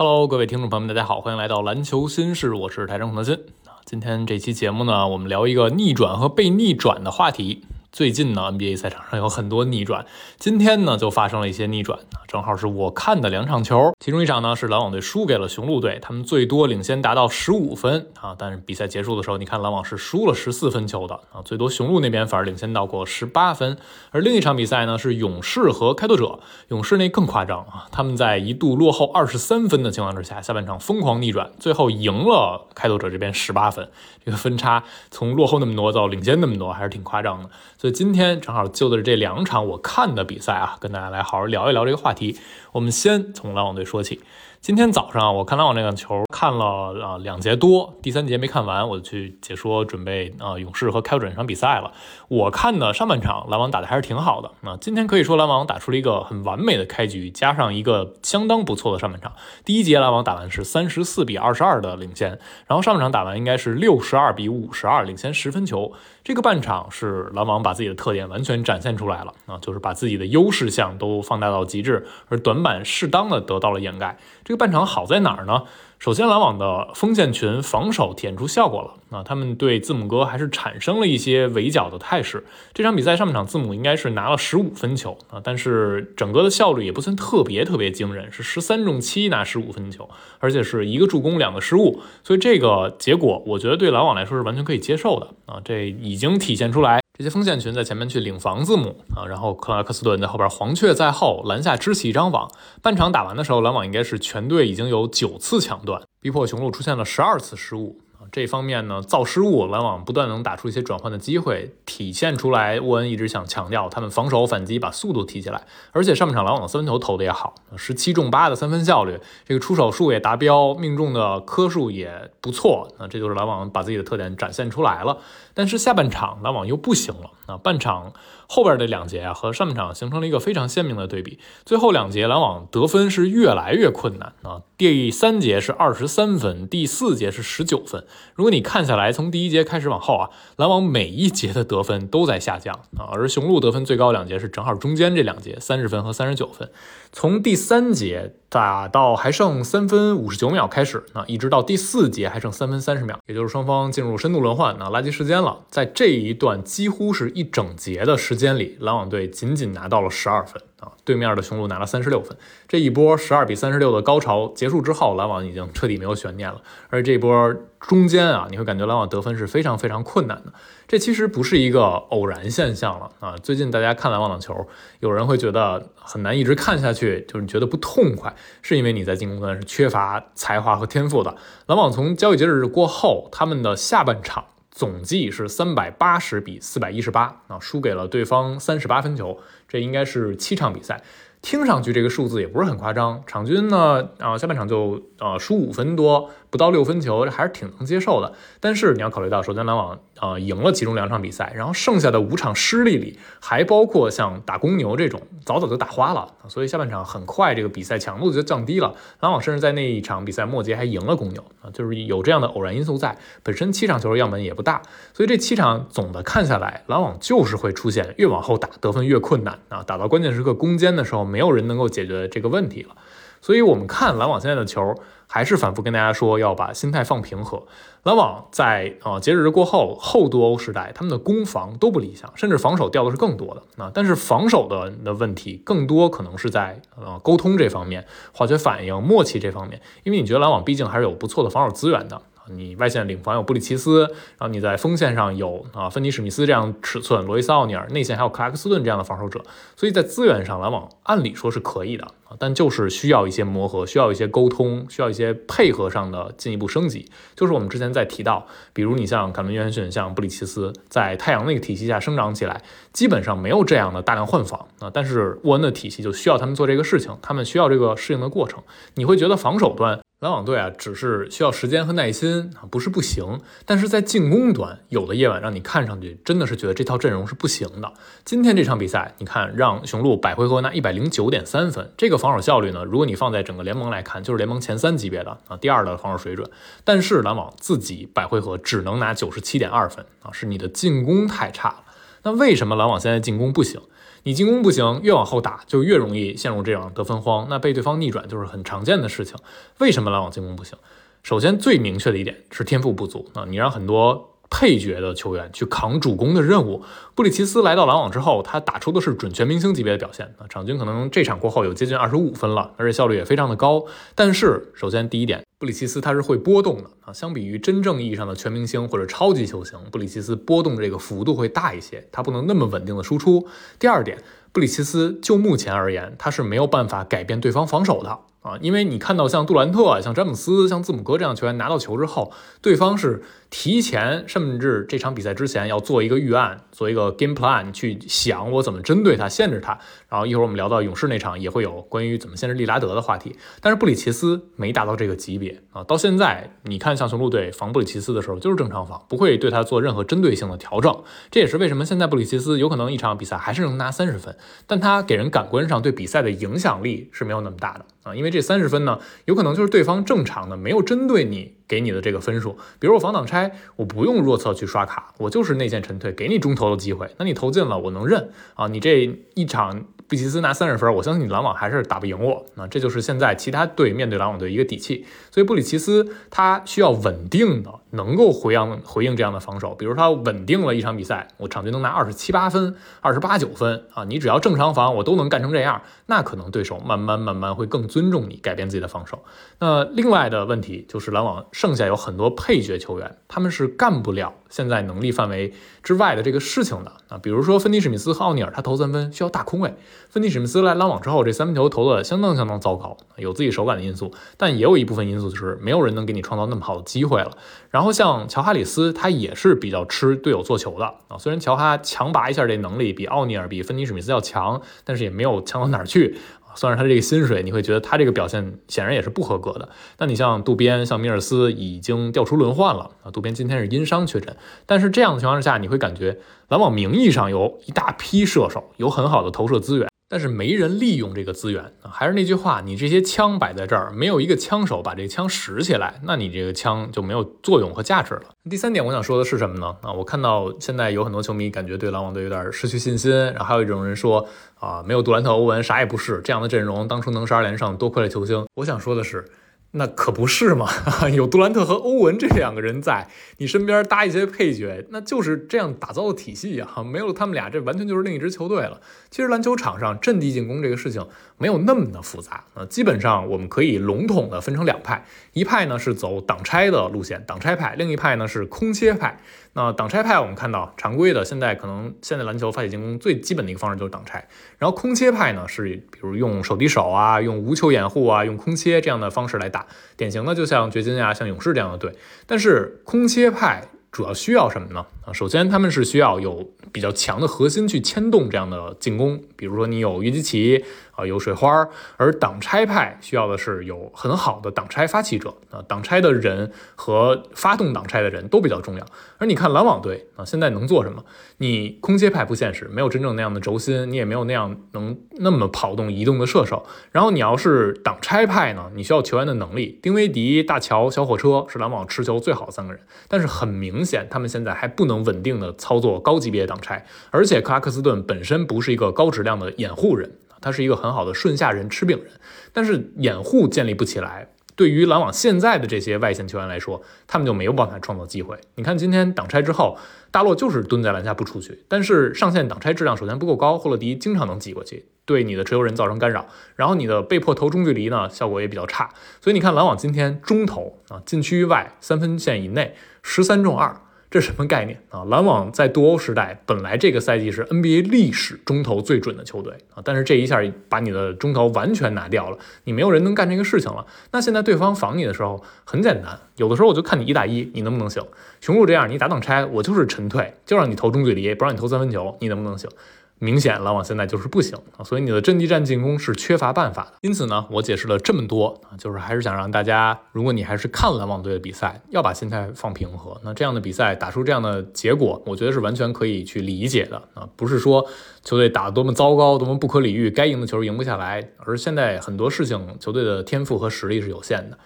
[0.00, 3.36] Hello，各位听众朋友们，大家好，欢迎来到篮球新事，我是台中孔德新。
[3.84, 7.64] 今天这期节目呢，我们聊一个逆转和被逆转的话题。
[7.90, 10.04] 最近呢，NBA 赛场上有很多逆转，
[10.38, 23.78] 今天呢就发生了一些逆转，正好是我看的两场球，其中一场呢是篮网队输给了雄鹿队，他们最多领先达到十五分啊，但是比赛结束的时候，你看篮网是输了十四分球的啊，最多雄鹿那边反而领先到过十八分，
[24.10, 33.88] 而另一场比赛呢是勇士和开拓者，勇士那更夸张啊，他们在一度落后二十三分的情况之下，下半场疯狂逆转，最后赢了开拓者这边十八分，
[34.24, 37.48] 这个分差从落后那么多到领先那么多，还是挺夸张的。
[37.78, 42.36] 所以今天正好就着这两场我看的比赛啊，跟大家来好好聊一聊这个话题。
[42.72, 44.20] 我们先从篮网队说起。
[44.60, 51.92] 今天早上我看篮网那个球看了啊两节多，第三节没看完，我就去解说准备啊勇士和开拓者那场比赛了。
[52.26, 59.32] 我看的上半场篮网打的还是挺好的啊，今天可以说篮网打出了一个很完美的开局，加上一个相当不错的上半场。
[59.64, 65.92] 第一节篮网打完是三十四比二十二的领先，然后上半场打完应该是六十二比五十二领先十分球。
[66.24, 74.18] 这个半场是篮网把自己的特点完全展现出来了啊，就是把自己的优势项都放大到极致，而短板适当的得到了掩盖。
[74.44, 75.62] 这个半场好在哪儿呢？
[75.98, 82.44] 首先，篮网的锋线群防守体现出效果了啊，他们对字母哥还是产生了一些围剿的态势。
[82.72, 97.00] 这场比赛上半场字母应该是拿了十五分球啊，但是整个的效率也不算特别特别惊人，是十三中七拿十五分球，而且是一个助攻两个失误，所以这个结果我觉得对篮网来说是完全可以接受的啊，这已经体现出来。
[97.18, 102.48] 这些锋线群在前面去领防字母啊，然后克拉克斯顿在后边黄雀在后篮下支起一张网。
[102.80, 107.98] 半场打完的时候，篮网应该是全队已经有九次抢断，逼迫雄鹿出现了十二次失误。
[108.30, 112.80] 这方面呢，造失误，篮网不断能打出一些转换的机会，体现出来。
[112.80, 122.88] 沃恩一直想强调，他们防守反击把速度提起来，而且上半场篮网的三分球投的也好，十七中八的三分效率，这个出手数也达标，命中的颗数也不错。
[122.98, 125.18] 那这就是篮网把自己的特点展现出来了。
[125.54, 128.12] 但是下半场篮网又不行了啊，半场。
[128.50, 131.38] 后边的两节啊，和上半场形成了一个非常鲜明的对比。
[131.66, 134.62] 最后两节篮网得分是越来越困难啊。
[134.78, 138.06] 第三节是二十三分，第四节是十九分。
[138.34, 143.10] 如果你看下来，从第一节开始往后啊，篮网每一节的得分都在下降啊。
[143.12, 146.70] 而雄鹿得分最高两节是正好中间这两节，三十分和三十九分。
[147.12, 155.60] 从第三节打到还剩三分五十九秒开始，那一直到第四节还剩三分三十秒，也就是双方进入深度轮换，那垃圾时间了。
[155.68, 160.62] 在这一段几乎是一整节的时间里，篮网队仅仅拿到了十二分。
[160.78, 162.38] 啊，对面的雄鹿拿了三十六分，
[162.68, 166.62] 这一波十二比三十六的高潮结束之后，篮网已经彻底没有悬念了。
[166.88, 170.52] 而这波中间啊，你会感觉篮网得分是非常非常困难的。
[170.88, 173.36] 这其实不是一个偶然现象了啊。
[173.36, 174.66] 最近大家看篮网的球，
[175.00, 181.36] 有人会觉得很难一直看下去，就是觉得不痛快，是因为你在进攻端是缺乏才华和天赋的。
[181.66, 184.46] 篮网从交易截止日过后，他们的下半场。
[184.70, 191.02] 总计是三百八十比四百一十八啊，输给了对方三十八分球，这应该是七场比赛。
[191.40, 198.32] 听上去这个数字也不是很夸张，场均呢啊下半场就呃输五分多，不到六分球，这还是挺能接受的。
[198.60, 208.94] 但是你要考虑到，首先篮网啊赢了其中两场比赛，然后剩下的五场失利里还包括像打公牛这种早早就打花了，所以下半场很快这个比赛强度就降低了。
[209.20, 213.16] 篮网甚至在那一场比赛末节还赢了公牛啊，就是有这样的偶然因素在。
[213.44, 214.82] 本身七场球的样本也不大，
[215.14, 221.27] 所以这七场总的看下来，篮网就是会出现越往后打得分越困难啊，打到关键时刻攻坚的时候。
[221.28, 222.96] 没有人能够解决这个问题了，
[223.40, 224.94] 所以我们看篮网现在的球，
[225.26, 227.64] 还是反复跟大家说要把心态放平和。
[228.04, 233.90] 篮网在啊截止日过后后多欧时代，他们的攻防都不理想，甚至防守掉的是更多的啊。
[233.92, 242.22] 但是防守的的问题更多可能是在呃沟通这方面、化学反应、默契这方面，因为你觉得篮网毕竟还是有不错的防守资源的。
[242.50, 244.02] 你外线领防有布里奇斯，
[244.38, 249.42] 然后你在锋线上有啊芬尼史密斯这样尺寸，罗伊斯奥尼尔，内线还有克拉克斯顿这样的防守者，
[249.76, 257.10] 所以在资源上篮网按理说是可以的啊，但就是需要一些磨合，需要一些沟通，需要一些配合上的进一步升级。
[257.34, 262.62] 就是我们之前在提到，比如你像凯文约翰逊，像布里奇斯，在太阳那个体系下生长起来，
[262.92, 268.62] 基本上没有这样的大量换防啊，但是沃恩的体系就需要他们做这个事情，他们需要这个适应的过程。
[268.94, 270.00] 你会觉得防守端？
[270.20, 273.40] 篮网队啊，只是需要时间和耐心啊，不是不行。
[273.64, 277.92] 但是在进攻端，有的夜晚让你看上去真的是觉得这套阵容是不行的。
[278.24, 286.50] 今天这场比赛，你看让雄鹿百回合拿一百零九点三分，这个防守效率呢，如果你放在整个联盟来看，就是联盟前三级别的啊，第二的防守水准。
[286.82, 291.84] 但是篮网自己百回合只能拿九十七点二分啊，是你的进攻太差了。
[292.22, 293.80] 那为什么篮网现在进攻不行？
[294.24, 299.36] 你进攻不行，越往后打就越容易陷入这样得分荒，那被对方逆转就是很常见的事情。
[299.78, 300.78] 为什么篮网进攻不行？
[301.22, 304.34] 首先最明确的一点是天赋不足啊，你让很多。
[304.50, 306.82] 配角的球员去扛主攻的任务。
[307.14, 310.48] 布里奇斯来到篮网之后，他打出的是准全明星级别的表现啊！
[310.48, 313.84] 场均可能这场过后有接近二十五分了，而且效率也非常的高。
[314.14, 323.44] 但是，首先第一点，布里奇斯他是会波动的啊，相比于真正意义上的全明星或者超级球星，布里奇斯波动这个幅度会大一些，他不能那么稳定的输出。
[323.76, 324.22] 第二点，
[324.52, 328.20] 布里奇斯就目前而言，他是没有办法改变对方防守的。
[328.48, 339.78] 啊，因为你看到像杜兰特、像詹姆斯、像字母哥这样球员拿到球之后，对方是提前甚至这场比赛之前要做一个预案，做一个 game plan 去想我怎么针对他、限制他。
[340.08, 343.36] 然后一会儿我们聊到勇士那场也会有关于怎么限制利拉德的话题。
[343.60, 351.02] 但是布里奇斯没达到这个级别啊，到现在你看像雄鹿队防布里奇斯的时候就是正常防，不会对他做任何针对性的调整。
[351.30, 354.34] 这也是为什么现在布里奇斯有可能一场比赛还是能拿三十分，
[354.66, 357.84] 但他给人感官上对比赛的影响力是没有那么大的
[358.16, 358.28] 因为。
[358.28, 362.56] 这三十分呢，有可能就是对方正常的，没有针对你给你的这个分数。
[362.80, 367.08] 比如我防挡拆，我不用弱侧去刷卡，我就是内线沉退，给你中投的机会。
[367.18, 368.66] 那你投进了，我能认啊。
[368.66, 369.84] 你这一场。
[370.08, 372.46] 布奇斯拿三十分，我相信你篮网还是打不赢我。
[372.54, 375.04] 那这就是现在其他队面对篮网队一个底气。
[375.30, 379.74] 所以布里奇斯他需要稳定的，能够回应回应这样的防守。
[379.74, 385.82] 比如他稳定了一场比赛，我场均能拿二十七八分、二十八九分啊，你只要正常防，我都能干成这样。
[386.06, 389.22] 那可能对手慢慢慢慢会更尊重你，改变自己的防守。
[389.58, 395.52] 那另外的问题就是篮网剩下有很多配角球员，他们是干不了现在能力范围
[395.82, 397.18] 之外的这个事情的啊。
[397.20, 399.74] 比如说芬尼史密斯和奥尼尔，他投三分需要大空位。
[400.08, 407.36] 芬尼史密斯来篮网之后，这三分球投的相当相当糟糕，有自己手感的因素，但也有一部分因素是没有人能给你创造那么好的机会了。
[407.70, 411.18] 然后像乔哈里斯，他也是比较吃队友做球的啊。
[411.18, 416.16] 虽然乔哈强拔一下这能力比奥尼尔、比芬尼史密斯要强，但是也没有强到哪儿去。
[416.58, 419.68] 算是他这个薪水，你会觉得他这个表现显然也是不合格的。
[419.98, 423.10] 那你像渡边、像米尔斯已经调出轮换了啊。
[423.12, 426.18] 渡边今天是因伤确诊，但是这样的情况之下，你会感觉
[426.48, 429.88] 篮网名义上有一大批射手，有很好的投射资源。
[430.08, 431.90] 但是没人利用这个资源啊！
[431.92, 438.22] 还是那句话，你这些枪摆在这儿，没有一个枪手把这枪拾起来，那你这个枪就没有作用和价值了。
[438.48, 439.76] 第三点，我想说的是什么呢？
[439.82, 444.26] 啊，我看到现在有很多球迷感觉对篮网队有点失去信心，然后还有一种人说
[444.58, 448.46] 啊，没有杜兰特、欧文啥也不是，这样的阵容当初能十二连胜，多亏了球星。
[448.54, 449.26] 我想说的是。
[449.72, 450.66] 那可不是嘛！
[451.14, 453.06] 有杜兰特和欧文这两个人在
[453.36, 456.82] 你身边搭一些配角，那就是这样打造的体系啊！
[456.82, 458.80] 没有他们俩，这完全就是另一支球队了。
[459.10, 461.06] 其实篮球场上阵地进攻这个事情
[461.38, 469.20] 没有那么的复杂啊，基本上我们可以笼统的分成两派，一派呢是走挡拆的路线，挡拆派；另一派呢是空切派。
[469.54, 474.28] 那挡拆派，我们看到常规的现在可能现在篮球发起进攻最基本的一个方式就是挡拆，
[474.58, 479.66] 然后空切派呢是比如用手递手啊，用无球掩护啊，用空切这样的方式来打，
[479.96, 481.94] 典型的就像掘金啊、像勇士这样的队，
[482.26, 483.68] 但是空切派。
[483.90, 484.84] 主要需要什么呢？
[485.04, 490.64] 啊，首先他们是需要有比较强的核心去牵动这样的进攻，比如说你有约基奇
[490.98, 498.84] 啊，有水花儿，而挡拆派需要的是有很好的挡拆发起者啊，挡拆的人和发动挡拆的人都比较重要。
[499.16, 501.04] 而你看篮网队啊，现在能做什么？
[501.38, 506.66] 你空切派不现实，没有真正那样的轴心，你也没有那样能那么跑动移动的射手。
[506.90, 513.68] 然后你要是挡拆派呢，你需要球员的能力，丁威迪、大乔、小火车是篮网持球最好的三个人，但是很明。
[513.68, 522.12] 明显，他们现在还不能稳定的操作高级别挡拆，而且克拉克斯顿本身不是一个高质量的掩护人，他是一个很好的顺下人、吃饼人，
[522.52, 524.28] 但是掩护建立不起来。
[524.54, 528.36] 对于篮网现在的这些外线球员来说，他们就没有办法创造机会。
[528.56, 529.78] 你看今天挡拆之后，
[530.10, 536.26] 大洛就是蹲在篮下不出去，但是上线挡拆质量首先不够高，霍勒迪经常能挤过去，对你的持球人造成干扰，
[536.56, 538.90] 然后你的被迫投中距离呢，效果也比较差。
[539.20, 543.80] 所以你看篮网今天中投啊，禁区外三分线以内十三中二。
[544.10, 545.04] 这什么概念啊？
[545.04, 553.86] 篮网在杜欧时代本来这个赛季是 NBA 历史中投最准的球队啊，但是这一下把你的中投完全拿掉了，你没有人能干这个事情了。
[554.12, 558.02] 那现在对方防你的时候很简单，有的时候我就看你一打一，你能不能行？
[558.40, 562.70] 雄鹿这样，你打挡拆，我就是沉退，就让你投中距离，不让你投三分球，你能不能行？
[563.18, 566.92] 明显篮网现在就是不行啊，所以你的阵地战进攻是缺乏办法的。
[567.00, 573.20] 因此呢，我解释了这么多啊，就是还是想让大家，如果你还是看篮网队的比赛，要把心态放平和。
[573.24, 577.86] 那这样的比赛打出这样的结果，我觉得是完全可以去理解的啊，不是说
[578.22, 584.58] 球队打得多么糟糕，多么不可理喻，该赢的球赢不下来，而现在很多事情球队的天赋和实力是有限的。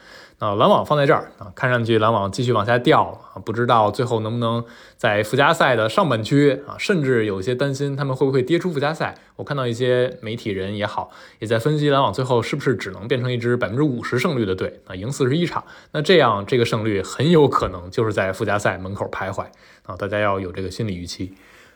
[0.42, 4.64] 啊，篮网放在这儿啊，看上去篮网继续往下掉啊，不知道最后能不能
[4.96, 9.14] 在附加赛的上半区啊，甚至有些担心他们会不会跌出附加赛。
[9.36, 19.44] 我看到一些媒体人也好，也在分析篮网最后是不是只能变成一支百分之五十胜率的队啊，赢四十一场，那这样这个胜率很有可能就是在附加赛门口徘徊
[19.84, 21.32] 啊，大家要有这个心理预期。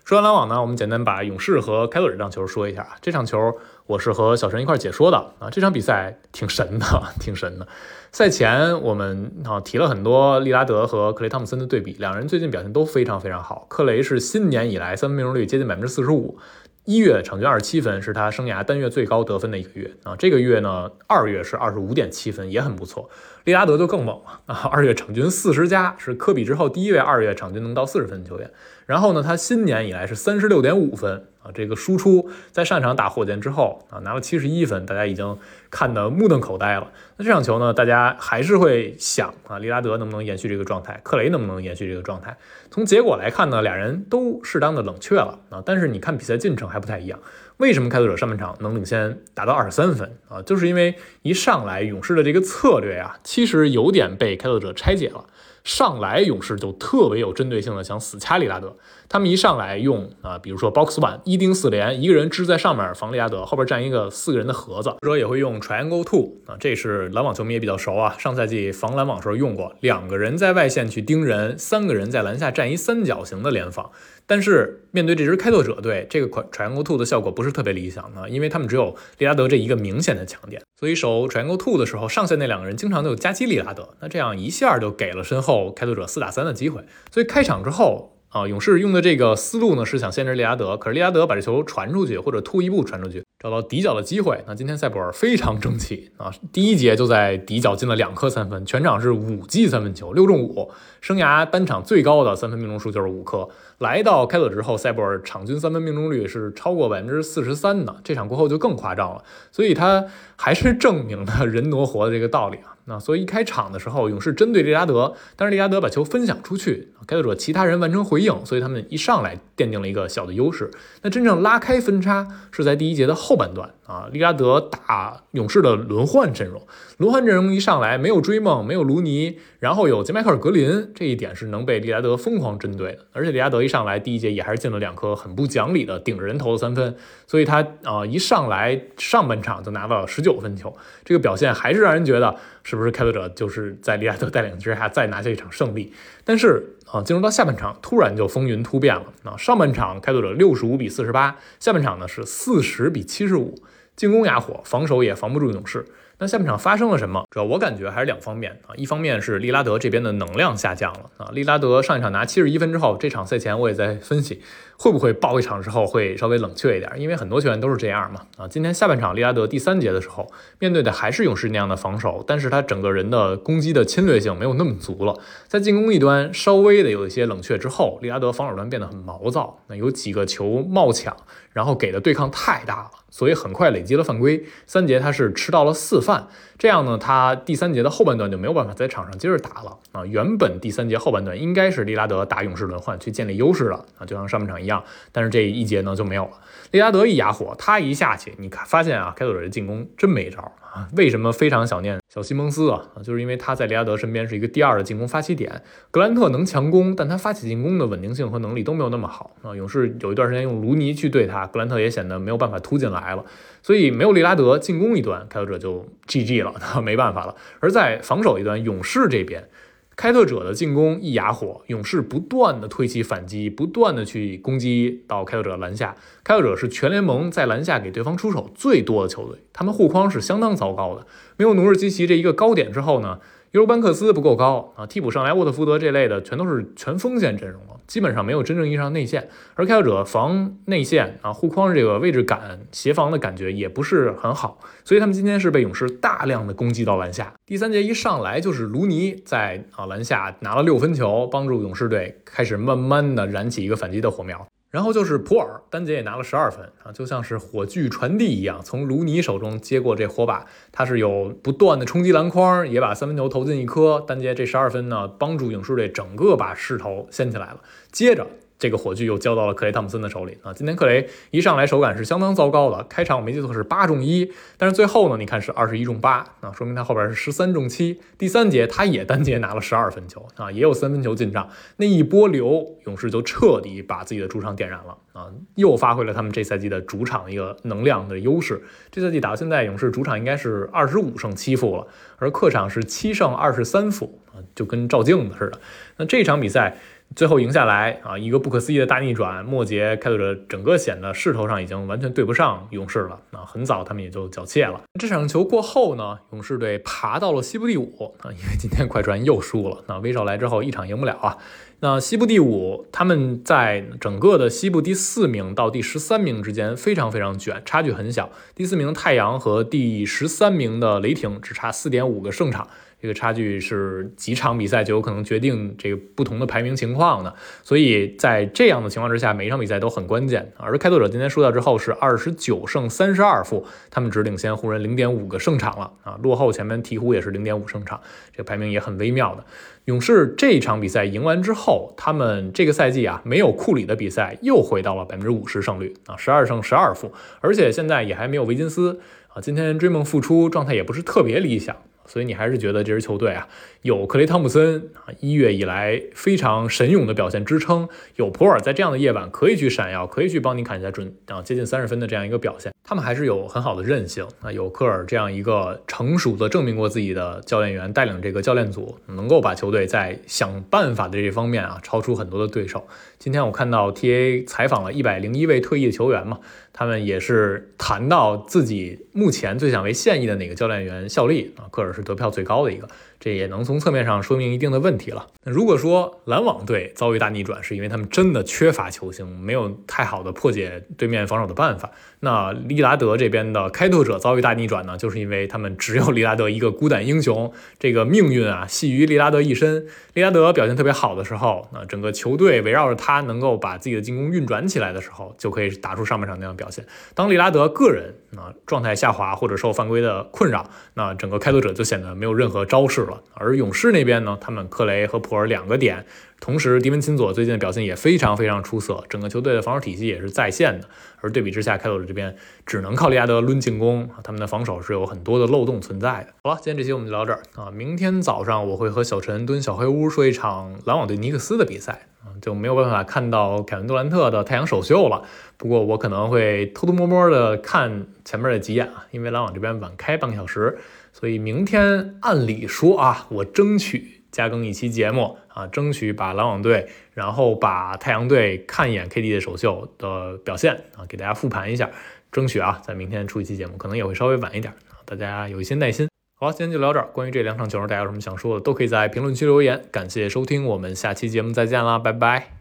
[0.07, 2.87] 说完篮网呢，我们简单把勇士和开拓者这场球说一下。
[3.03, 3.53] 这场球
[3.87, 5.51] 我是和小陈一块解说的啊。
[5.51, 6.87] 这场比赛挺神的，
[7.19, 7.67] 挺神的。
[8.13, 13.67] 赛前我们啊提了很多利拉德和克雷汤普森的对比，两人最近表现都非常非常好。
[13.69, 16.39] 克雷是新年以来三分命中率接近百分之四十五，
[16.85, 20.15] 一月场均二十七分，是他生涯单月最高得分的一个月啊。
[20.15, 23.11] 这个月呢，二月是二十五点七分，也很不错。
[23.47, 28.51] 利拉德就更猛了啊，二月场均四十加，是科比之后第一位二月场均能到四十分的球员。
[28.87, 35.39] 然后呢，他新年以来是三十六点五分啊，这个输出在上场打火箭之后啊，拿了七十一分，大家已经
[35.71, 36.91] 看得目瞪口呆了。
[37.19, 42.37] 那这场球呢，大家还是会想啊，利拉德能不能延续这个状态，克雷能不能延续这个状态？
[42.73, 47.17] 从结果来看呢，俩人都适当的冷却了啊，但是你看比赛进程还不太一样。
[47.59, 50.43] 为什么开拓者上半场能领先达到二十三分啊？
[50.43, 55.25] 就是因为一上来勇士的这个策略呀，其实有点被开拓者拆解了。
[55.65, 58.77] 上来勇士就特别有针对性的想死掐利拉德，
[59.09, 73.91] 他们一上来用啊，比如说 box one 一盯四连，一个人支在上面防利拉德，后边站一个四个人的盒子，或者也会用 triangle two 啊，这是篮网球迷也比较熟啊，上赛季防篮网时候用过，两个人在外线去盯人，三个人在篮下站一三角形的联防。
[74.27, 86.83] 但是面对这支开拓者队，这个款 triangle two 的效果不是特别理想啊，因为他们只有利拉德这一个明显的强点，所以守 triangle two 的时候，上线那两个人经常就夹击利拉德，那这样一下就给了身后开拓者四打三的机会。
[87.13, 93.25] 所以开场之后啊，勇士用的这个思路呢是想限制利拉德，可是利拉德把这球传出去或者突一步传出去。
[93.39, 96.33] 找到底角的机会，那今天塞博尔非常争气啊！
[96.53, 103.49] 第一节就在底角进了两颗三分，全场是五记三分球，六中五，生涯单场最高的三分命中数就是五颗。
[103.79, 110.05] 来到开拓之后，塞博尔场均三分命中率是超过百分之四十三的，这场过后就更夸张了，所以他
[110.37, 112.76] 还是证明了人挪活的这个道理啊！
[112.89, 120.71] 那所以一开场的时候，勇士针对利拉德，但是利拉德把球分享出去，开拓者其他人完成回应，所以他们一上来奠定了一个小的优势。
[121.03, 126.67] 那真正拉开分差是在第一节的后半段啊，利拉德打勇士的轮换阵容，
[126.99, 133.07] 轮换阵容一上来没有追梦，没有卢尼，然后有杰迈克尔格林，这一点是能被利拉德疯狂针对的。
[133.13, 145.93] 而且利拉德一上来第一节也还是进了两颗很不讲理的顶着人头的三分，所以他啊一上来上半场就拿到了十九分球，这个表现还是让人觉得是不是开拓者就是在利拉德带领之下再拿下一场胜利？
[146.25, 146.73] 但是。
[146.87, 149.07] 啊，进入到下半场，突然就风云突变了。
[149.25, 153.59] 啊，上半场开拓者六十五比四十八，下半场呢是四十比七十五，
[153.97, 155.87] 进攻哑火，防守也防不住勇士。
[156.19, 157.27] 那下半场发生了什么？
[157.31, 161.29] 主要我感觉还是两方面啊，一方面是利拉德这边的能量下降了啊。
[161.35, 164.41] 利拉德上一场拿七十一分之后，这场赛前我也在分析，
[164.79, 166.91] 会不会爆一场之后会稍微冷却一点？
[166.97, 168.49] 因为很多球员都是这样嘛啊。
[168.49, 181.15] 今天下半场利拉德第三节的时候，面对的还是勇士那样的防守，但是他整个人的攻击的侵略性没有那么足了，在进攻一端稍微的有一些冷却之后，利拉德防守端变得很毛躁，那有几个球冒抢，
[181.57, 182.91] 然后给的对抗太大了。
[183.09, 190.05] 所以很快累积了犯规，三节他是吃到了四犯，这样呢，他第三节的后半段就没有办法在场上接着打了啊。
[190.07, 194.83] 原本第三节后半段应该是利拉德打勇士轮换去建立优势了啊，就像上半场一样，
[195.13, 196.33] 但是这一节呢就没有了。
[196.71, 200.41] 利拉德一哑火，他一下去，你看发现啊，开拓者的进攻真没招
[200.73, 200.89] 啊。
[200.97, 202.83] 为什么非常想念小西蒙斯啊？
[203.03, 205.63] 就是因为他在利拉德身边是一个第二的进攻发起点。
[205.91, 209.55] 格兰特能强攻，但他发起进攻的稳定性和能力都没有那么好啊。
[209.55, 213.25] 勇士有一段时间用卢尼去对他，格兰特也显得没有办法突进来了。
[213.67, 217.35] 所以没有利拉德进攻一端，开拓者就 GG 了， 那没办法了。
[217.59, 219.49] 而在防守一端，勇士这边。
[219.97, 225.97] 开拓者的进攻一哑火，勇士不断的推起反击，不断的去攻击到开拓者的篮下。
[226.23, 231.05] 开拓者是全联盟在篮下给对方出手最多的球队，他们护框是相当糟糕的。
[231.37, 233.19] 没有努尔基奇这一个高点之后呢？
[233.53, 239.29] 尤班克斯不够高啊，替补上来沃特福德这类的全都是全锋线阵容了，基本上没有真正意义上内线。
[239.55, 247.33] 而开拓者防内线啊，护框这个位置感、协防的感觉也不是很好，所以他们今天是被勇士大量的攻击到篮下。
[247.47, 254.47] 第三节一上来就是卢尼在啊篮下拿了六分球，帮助勇士队开始慢慢的燃起一个反击的火苗。
[254.77, 264.05] 然后就是普尔，丹杰也拿了十二分啊，就像是火炬传递一样，从卢尼手中接过这火把，他是有不断的冲击篮筐，也把三分球投进一颗。
[264.07, 267.61] 丹杰这十二分呢，帮助勇士队整个把势头掀起来了。
[267.91, 268.27] 接着
[268.59, 270.53] 这个火炬又交到了克雷汤普森的手里啊！
[270.53, 278.01] 今天克雷一上来手感是相当糟糕的，开场我没记错是八中一，但是最后呢，你看是二十一中八啊，说明他后边是十三中七。
[278.17, 288.63] 第三节他也单节拿了十二分球啊，也有三分球进账，那一波流，勇士就彻底把自己的主场点燃了啊，又发挥了他们这赛季的主场一个能量的优势。
[288.91, 291.87] 这赛季打到现在，勇士主场应该是二十五胜七负了，
[292.17, 295.61] 而客场是七胜二十三负啊，就跟照镜子似的。
[295.99, 296.79] 那这场比赛。
[297.15, 299.45] 最后赢下来啊，一个不可思议的大逆转。
[299.45, 304.83] 末节开拓者整个显得势头上已经完全对不上勇士了啊，很早他们也就缴械了。
[305.01, 309.85] 这场球过后呢，勇士队爬到了西部第五啊，因为今天快船又输了。
[309.87, 311.39] 那威少来之后一场赢不了啊。
[311.81, 318.31] 那西部第五，他们在整个的西部第四名到第十三名之间非常非常卷，差距很小。
[318.55, 322.69] 第四名太阳和第十三名的雷霆只差四点五个胜场。
[323.07, 327.33] 这个差距是几场比赛就有可能决定这个不同的排名情况的，
[327.63, 330.53] 所以在这样的情况之下，每一场比赛都很关键。
[330.57, 338.01] 而开拓者今天输掉之后是二十九胜三十二负，他们只领先湖人零点五个胜场了啊，落后前面鹈鹕也是零点五胜场，
[338.33, 339.45] 这个排名也很微妙的。
[339.85, 348.99] 勇士这场比赛赢完之后，他们这个赛季啊没有库里的比赛又回到了百分之五十胜率啊，十二胜十二负，而且现在也还没有维金斯
[349.29, 351.77] 啊，今天追梦复出状态也不是特别理想。
[352.07, 353.47] 所以你还是觉得这支球队啊，
[353.87, 372.89] 有克雷汤普森啊，一月以来非常神勇的表现支撑，有普尔在这样的夜晚可以去闪耀，可以去帮你砍下准啊接近三十分的这样一个表现，他们还是有很好的韧性啊，有科尔这样一个成熟的证明过自己的教练员带领这个教练组，能够把球队在想办法的这方面啊超出很多的对手。
[373.21, 376.41] 今天我看到 TA 采访了一百零一位退役的球员嘛。
[376.79, 381.65] 他们也是谈到自己目前最想为现役的哪个教练员效力啊？
[381.71, 382.87] 科尔是得票最高的一个。
[383.19, 385.27] 这也能从侧面上说明一定的问题了。
[385.45, 391.91] 那如果说篮网队遭遇大逆转，是因为他们真的缺乏球星，没有太好的破解对面防守的办法。
[392.21, 399.87] 那利拉德这边的开拓者遭遇大逆转呢，就是因为他们只有利拉德一个孤胆英雄，这个命运啊系于利拉德一身。
[400.15, 406.85] 利拉德表现特别好的时候，那整个球队围绕着他能够把自己的进攻运转起来的时候，就可以打出上半场那样的表现。
[407.15, 413.23] 当利拉德个人啊状态下滑或者受犯规的困扰，那整个开拓者就显得没有任何招式了。
[413.35, 416.05] 而勇士那边呢，他们克雷和普尔两个点，
[416.39, 420.89] 同时迪文钦佐最近的表现也非常非常出色，整个球队的防守体系也是在线的。
[421.21, 426.35] 而对比之下，开拓者这边只能靠利亚德抡进攻，他们的防守是有很多的漏洞存在的。
[426.45, 435.23] 好了，今天这期我们就聊这儿啊，明天早上我会和小陈蹲小黑屋说一场篮网对尼克斯的比赛啊，就没有办法看到凯文杜兰特的太阳首秀了。
[435.57, 440.79] 不过我可能会偷偷摸摸的看前面的几眼啊，因为篮网这边晚开半个小时。
[441.13, 451.91] 所以明天按理说啊，我争取加更一期节目啊，争取把篮网队，然后把太阳队看一眼 KD 的首秀的表现啊，给大家复盘一下，
[452.31, 456.07] 争取啊，在明天出一期节目，可能也会稍微晚一点啊，大家有一些耐心。
[456.39, 457.09] 好，今天就聊这儿。
[457.15, 459.83] 关于这两场球，大家有什么想说的，都可以在评论区留言。
[459.91, 462.56] 感谢收听，我们下期节目再见啦，拜拜。